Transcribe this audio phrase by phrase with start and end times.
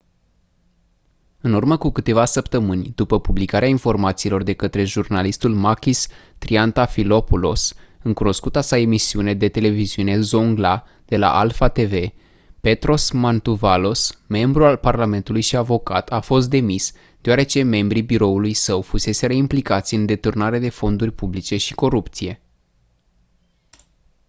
[1.41, 8.61] în urmă cu câteva săptămâni după publicarea informațiilor de către jurnalistul makis triantafylopoulos în cunoscuta
[8.61, 12.09] sa emisiune de televiziune «zoungla» de la alpha tv
[12.61, 16.91] petros mantouvalos membru al parlamentului și avocat a fost demis
[17.21, 22.41] deoarece membrii biroului său fuseseră implicați în deturnare de fonduri publice și corupție.